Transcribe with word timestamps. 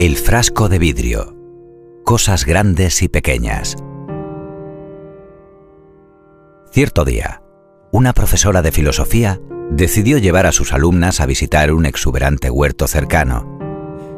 El 0.00 0.16
frasco 0.16 0.70
de 0.70 0.78
vidrio. 0.78 1.36
Cosas 2.06 2.46
grandes 2.46 3.02
y 3.02 3.08
pequeñas. 3.10 3.76
Cierto 6.72 7.04
día, 7.04 7.42
una 7.92 8.14
profesora 8.14 8.62
de 8.62 8.72
filosofía 8.72 9.42
decidió 9.70 10.16
llevar 10.16 10.46
a 10.46 10.52
sus 10.52 10.72
alumnas 10.72 11.20
a 11.20 11.26
visitar 11.26 11.70
un 11.70 11.84
exuberante 11.84 12.48
huerto 12.48 12.86
cercano, 12.86 13.58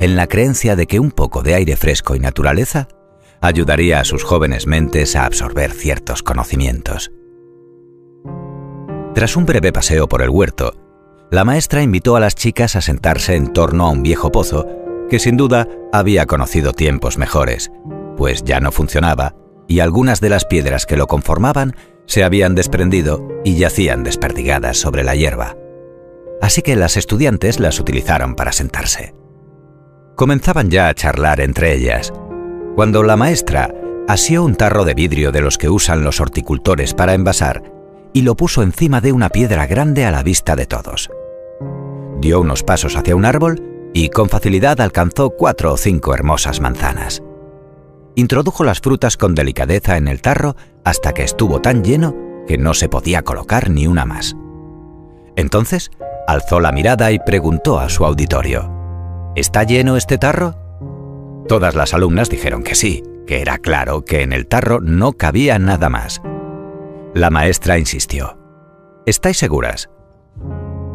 en 0.00 0.16
la 0.16 0.28
creencia 0.28 0.76
de 0.76 0.86
que 0.86 0.98
un 0.98 1.10
poco 1.10 1.42
de 1.42 1.56
aire 1.56 1.76
fresco 1.76 2.14
y 2.14 2.20
naturaleza 2.20 2.88
ayudaría 3.42 4.00
a 4.00 4.04
sus 4.04 4.24
jóvenes 4.24 4.66
mentes 4.66 5.14
a 5.14 5.26
absorber 5.26 5.72
ciertos 5.72 6.22
conocimientos. 6.22 7.12
Tras 9.14 9.36
un 9.36 9.44
breve 9.44 9.74
paseo 9.74 10.08
por 10.08 10.22
el 10.22 10.30
huerto, 10.30 10.72
la 11.30 11.44
maestra 11.44 11.82
invitó 11.82 12.16
a 12.16 12.20
las 12.20 12.34
chicas 12.34 12.76
a 12.76 12.80
sentarse 12.80 13.36
en 13.36 13.52
torno 13.52 13.86
a 13.86 13.90
un 13.90 14.02
viejo 14.02 14.32
pozo 14.32 14.66
que 15.08 15.18
sin 15.18 15.36
duda 15.36 15.68
había 15.92 16.26
conocido 16.26 16.72
tiempos 16.72 17.18
mejores, 17.18 17.70
pues 18.16 18.44
ya 18.44 18.60
no 18.60 18.72
funcionaba 18.72 19.34
y 19.68 19.80
algunas 19.80 20.20
de 20.20 20.28
las 20.28 20.44
piedras 20.44 20.86
que 20.86 20.96
lo 20.96 21.06
conformaban 21.06 21.74
se 22.06 22.24
habían 22.24 22.54
desprendido 22.54 23.26
y 23.44 23.56
yacían 23.56 24.04
desperdigadas 24.04 24.78
sobre 24.78 25.04
la 25.04 25.14
hierba. 25.14 25.56
Así 26.40 26.62
que 26.62 26.76
las 26.76 26.96
estudiantes 26.96 27.60
las 27.60 27.80
utilizaron 27.80 28.34
para 28.34 28.52
sentarse. 28.52 29.14
Comenzaban 30.14 30.70
ya 30.70 30.88
a 30.88 30.94
charlar 30.94 31.40
entre 31.40 31.74
ellas, 31.74 32.12
cuando 32.74 33.02
la 33.02 33.16
maestra 33.16 33.74
asió 34.08 34.44
un 34.44 34.54
tarro 34.54 34.84
de 34.84 34.94
vidrio 34.94 35.32
de 35.32 35.40
los 35.40 35.58
que 35.58 35.68
usan 35.68 36.04
los 36.04 36.20
horticultores 36.20 36.94
para 36.94 37.14
envasar 37.14 37.72
y 38.12 38.22
lo 38.22 38.36
puso 38.36 38.62
encima 38.62 39.00
de 39.00 39.12
una 39.12 39.28
piedra 39.28 39.66
grande 39.66 40.04
a 40.06 40.10
la 40.10 40.22
vista 40.22 40.56
de 40.56 40.66
todos. 40.66 41.10
Dio 42.20 42.40
unos 42.40 42.62
pasos 42.62 42.96
hacia 42.96 43.16
un 43.16 43.24
árbol 43.24 43.75
y 43.96 44.10
con 44.10 44.28
facilidad 44.28 44.82
alcanzó 44.82 45.30
cuatro 45.30 45.72
o 45.72 45.76
cinco 45.78 46.12
hermosas 46.12 46.60
manzanas. 46.60 47.22
Introdujo 48.14 48.62
las 48.62 48.80
frutas 48.80 49.16
con 49.16 49.34
delicadeza 49.34 49.96
en 49.96 50.06
el 50.06 50.20
tarro 50.20 50.54
hasta 50.84 51.14
que 51.14 51.22
estuvo 51.22 51.62
tan 51.62 51.82
lleno 51.82 52.14
que 52.46 52.58
no 52.58 52.74
se 52.74 52.90
podía 52.90 53.22
colocar 53.22 53.70
ni 53.70 53.86
una 53.86 54.04
más. 54.04 54.36
Entonces, 55.34 55.90
alzó 56.28 56.60
la 56.60 56.72
mirada 56.72 57.10
y 57.10 57.18
preguntó 57.18 57.78
a 57.78 57.88
su 57.88 58.04
auditorio, 58.04 58.70
¿Está 59.34 59.64
lleno 59.64 59.96
este 59.96 60.18
tarro? 60.18 60.54
Todas 61.48 61.74
las 61.74 61.94
alumnas 61.94 62.28
dijeron 62.28 62.64
que 62.64 62.74
sí, 62.74 63.02
que 63.26 63.40
era 63.40 63.56
claro 63.56 64.04
que 64.04 64.20
en 64.20 64.34
el 64.34 64.46
tarro 64.46 64.80
no 64.82 65.12
cabía 65.12 65.58
nada 65.58 65.88
más. 65.88 66.20
La 67.14 67.30
maestra 67.30 67.78
insistió. 67.78 68.36
¿Estáis 69.06 69.38
seguras? 69.38 69.88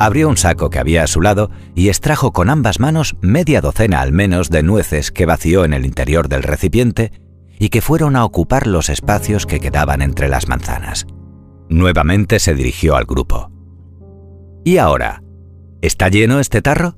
Abrió 0.00 0.28
un 0.28 0.36
saco 0.36 0.70
que 0.70 0.78
había 0.78 1.02
a 1.02 1.08
su 1.08 1.20
lado 1.20 1.50
y 1.74 1.88
extrajo 1.88 2.32
con 2.32 2.50
ambas 2.50 2.78
manos 2.78 3.16
media 3.20 3.60
docena 3.60 4.00
al 4.00 4.12
menos 4.12 4.48
de 4.48 4.62
nueces 4.62 5.10
que 5.10 5.26
vació 5.26 5.64
en 5.64 5.72
el 5.72 5.84
interior 5.84 6.28
del 6.28 6.44
recipiente 6.44 7.12
y 7.58 7.70
que 7.70 7.82
fueron 7.82 8.14
a 8.14 8.24
ocupar 8.24 8.68
los 8.68 8.90
espacios 8.90 9.44
que 9.44 9.58
quedaban 9.58 10.00
entre 10.00 10.28
las 10.28 10.48
manzanas. 10.48 11.06
Nuevamente 11.68 12.38
se 12.38 12.54
dirigió 12.54 12.96
al 12.96 13.06
grupo. 13.06 13.50
¿Y 14.64 14.78
ahora? 14.78 15.22
¿Está 15.82 16.08
lleno 16.08 16.38
este 16.38 16.62
tarro? 16.62 16.96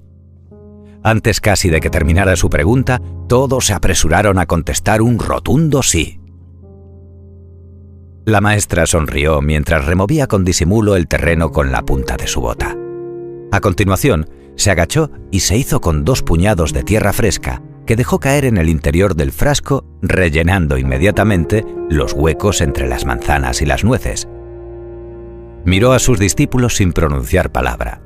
Antes 1.03 1.41
casi 1.41 1.71
de 1.71 1.81
que 1.81 1.89
terminara 1.89 2.37
su 2.37 2.51
pregunta, 2.51 3.01
todos 3.29 3.67
se 3.67 3.73
apresuraron 3.73 4.39
a 4.39 4.45
contestar 4.45 5.01
un 5.01 5.19
rotundo 5.19 5.83
sí. 5.83 6.21
La 8.27 8.43
maestra 8.43 8.85
sonrió 8.85 9.41
mientras 9.41 9.87
removía 9.87 10.27
con 10.27 10.45
disimulo 10.45 10.97
el 10.97 11.09
terreno 11.09 11.51
con 11.51 11.73
la 11.73 11.83
punta 11.83 12.19
de 12.19 12.27
su 12.27 12.43
bota. 12.43 12.77
A 13.53 13.61
continuación, 13.61 14.29
se 14.57 14.71
agachó 14.71 15.11
y 15.31 15.41
se 15.41 15.57
hizo 15.57 15.81
con 15.81 16.05
dos 16.05 16.23
puñados 16.23 16.73
de 16.73 16.83
tierra 16.83 17.13
fresca 17.13 17.63
que 17.87 17.97
dejó 17.97 18.21
caer 18.21 18.45
en 18.45 18.59
el 18.59 18.69
interior 18.69 19.17
del 19.17 19.33
frasco, 19.33 19.85
rellenando 20.01 20.79
inmediatamente 20.79 21.65
los 21.89 22.13
huecos 22.13 22.61
entre 22.61 22.87
las 22.87 23.05
manzanas 23.05 23.63
y 23.63 23.67
las 23.67 23.83
nueces. 23.83 24.29
Miró 25.65 25.93
a 25.93 25.99
sus 25.99 26.19
discípulos 26.19 26.77
sin 26.77 26.93
pronunciar 26.93 27.51
palabra. 27.51 28.01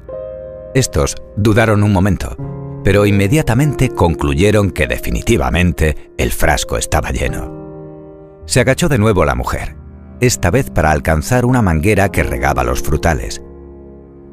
Estos 0.75 1.17
dudaron 1.37 1.83
un 1.83 1.93
momento, 1.93 2.37
pero 2.83 3.05
inmediatamente 3.05 3.91
concluyeron 3.91 4.71
que 4.71 4.87
definitivamente 4.87 6.13
el 6.17 6.33
frasco 6.33 6.79
estaba 6.79 7.11
lleno. 7.11 8.43
Se 8.47 8.61
agachó 8.61 8.89
de 8.89 8.99
nuevo 8.99 9.25
la 9.25 9.35
mujer, 9.35 9.77
esta 10.21 10.51
vez 10.51 10.71
para 10.71 10.91
alcanzar 10.93 11.45
una 11.45 11.63
manguera 11.63 12.11
que 12.11 12.23
regaba 12.23 12.65
los 12.65 12.83
frutales. 12.83 13.43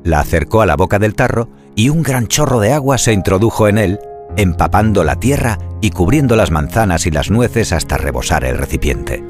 La 0.04 0.20
acercó 0.20 0.62
a 0.62 0.66
la 0.66 0.76
boca 0.76 1.00
del 1.00 1.16
tarro 1.16 1.50
y 1.76 1.90
un 1.90 2.04
gran 2.04 2.28
chorro 2.28 2.60
de 2.60 2.74
agua 2.74 2.98
se 2.98 3.14
introdujo 3.14 3.68
en 3.68 3.78
él, 3.78 4.00
empapando 4.38 5.04
la 5.04 5.18
tierra 5.18 5.58
y 5.82 5.92
cubriendo 5.92 6.36
las 6.36 6.52
manzanas 6.52 7.06
y 7.06 7.12
las 7.12 7.30
nueces 7.30 7.72
hasta 7.72 7.98
rebosar 7.98 8.44
el 8.44 8.58
recipiente. 8.58 9.24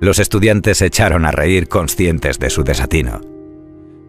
Los 0.00 0.18
estudiantes 0.18 0.78
se 0.78 0.86
echaron 0.86 1.24
a 1.24 1.32
reír 1.32 1.68
conscientes 1.68 2.38
de 2.38 2.50
su 2.50 2.64
desatino. 2.64 3.20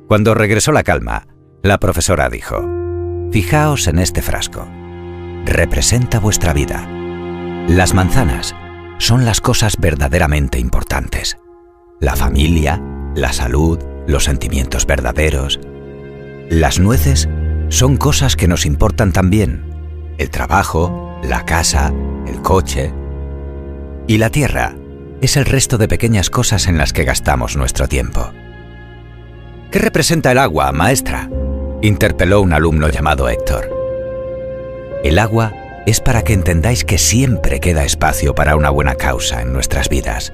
Cuando 0.07 0.33
regresó 0.33 0.71
la 0.71 0.83
calma, 0.83 1.27
la 1.63 1.79
profesora 1.79 2.29
dijo, 2.29 2.65
Fijaos 3.31 3.87
en 3.87 3.99
este 3.99 4.21
frasco. 4.21 4.67
Representa 5.45 6.19
vuestra 6.19 6.53
vida. 6.53 6.87
Las 7.67 7.93
manzanas 7.93 8.55
son 8.99 9.25
las 9.25 9.41
cosas 9.41 9.77
verdaderamente 9.77 10.59
importantes. 10.59 11.37
La 11.99 12.15
familia, 12.15 12.81
la 13.15 13.33
salud, 13.33 13.79
los 14.07 14.23
sentimientos 14.23 14.85
verdaderos. 14.87 15.59
Las 16.49 16.79
nueces 16.79 17.29
son 17.69 17.97
cosas 17.97 18.35
que 18.35 18.47
nos 18.47 18.65
importan 18.65 19.11
también. 19.11 19.63
El 20.17 20.29
trabajo, 20.29 21.19
la 21.23 21.45
casa, 21.45 21.93
el 22.25 22.41
coche. 22.41 22.93
Y 24.07 24.17
la 24.17 24.29
tierra 24.29 24.75
es 25.21 25.35
el 25.35 25.45
resto 25.45 25.77
de 25.77 25.87
pequeñas 25.87 26.29
cosas 26.29 26.67
en 26.67 26.77
las 26.77 26.93
que 26.93 27.03
gastamos 27.03 27.55
nuestro 27.57 27.87
tiempo. 27.87 28.31
¿Qué 29.71 29.79
representa 29.79 30.31
el 30.31 30.37
agua, 30.37 30.71
maestra? 30.71 31.29
interpeló 31.81 32.41
un 32.41 32.53
alumno 32.53 32.89
llamado 32.89 33.29
Héctor. 33.29 33.69
El 35.03 35.19
agua 35.19 35.53
es 35.85 35.99
para 35.99 36.23
que 36.23 36.33
entendáis 36.33 36.83
que 36.83 36.97
siempre 36.97 37.59
queda 37.59 37.83
espacio 37.83 38.33
para 38.33 38.55
una 38.55 38.69
buena 38.69 38.95
causa 38.95 39.41
en 39.41 39.53
nuestras 39.53 39.89
vidas. 39.89 40.33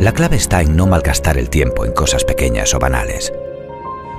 La 0.00 0.12
clave 0.12 0.36
está 0.36 0.62
en 0.62 0.76
no 0.76 0.86
malgastar 0.86 1.36
el 1.36 1.50
tiempo 1.50 1.84
en 1.84 1.92
cosas 1.92 2.24
pequeñas 2.24 2.72
o 2.72 2.78
banales. 2.78 3.34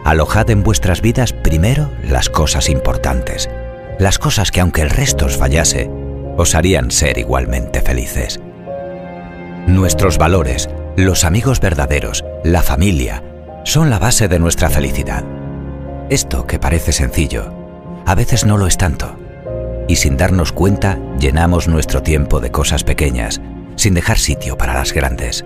Alojad 0.06 0.52
en 0.52 0.62
vuestras 0.62 1.02
vidas 1.02 1.34
primero 1.34 1.90
las 2.03 2.30
cosas 2.30 2.69
importantes, 2.69 3.50
las 3.97 4.20
cosas 4.20 4.52
que 4.52 4.62
aunque 4.62 4.84
el 4.84 4.91
resto 4.91 5.25
os 5.25 5.38
fallase, 5.38 5.90
os 6.38 6.53
harían 6.53 6.91
ser 6.91 7.18
igualmente 7.18 7.81
felices. 7.81 8.40
Nuestros 9.66 10.20
valores, 10.20 10.70
los 10.97 11.24
amigos 11.24 11.59
verdaderos, 11.59 12.24
la 12.44 12.62
familia, 12.62 13.24
son 13.64 13.90
la 13.90 13.97
base 13.97 14.28
de 14.28 14.38
nuestra 14.38 14.70
felicidad. 14.70 15.24
Esto 16.12 16.46
que 16.46 16.59
parece 16.59 16.91
sencillo, 16.91 17.52
a 18.06 18.14
veces 18.14 18.46
no 18.46 18.59
lo 18.59 18.68
es 18.68 18.78
tanto. 18.78 19.18
Y 19.88 19.96
sin 19.96 20.16
darnos 20.16 20.52
cuenta, 20.52 21.00
llenamos 21.18 21.68
nuestro 21.68 22.03
tiempo 22.03 22.40
de 22.40 22.52
cosas 22.52 22.84
pequeñas, 22.84 23.41
sin 23.78 23.96
dejar 23.96 24.20
sitio 24.20 24.59
para 24.59 24.75
las 24.75 24.94
grandes. 24.94 25.44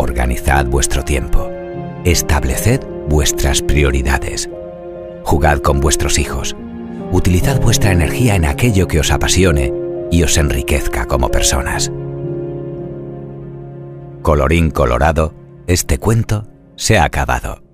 Organizad 0.00 0.66
vuestro 0.66 1.04
tiempo. 1.04 1.50
Estableced 2.04 2.86
vuestras 3.08 3.60
prioridades. 3.60 4.48
Jugad 5.24 5.58
con 5.58 5.80
vuestros 5.80 6.20
hijos. 6.20 6.54
Utilizad 7.10 7.60
vuestra 7.60 7.90
energía 7.90 8.36
en 8.36 8.44
aquello 8.44 8.86
que 8.86 9.00
os 9.00 9.10
apasione 9.10 9.74
y 10.12 10.22
os 10.22 10.38
enriquezca 10.38 11.06
como 11.06 11.32
personas. 11.32 11.90
Colorín 14.22 14.70
colorado, 14.70 15.34
este 15.66 15.98
cuento 15.98 16.46
se 16.76 16.96
ha 16.96 17.02
acabado. 17.02 17.67